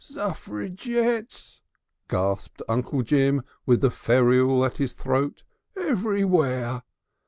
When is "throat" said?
4.93-5.43